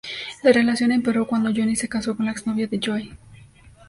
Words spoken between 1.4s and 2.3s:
Johnny se casó con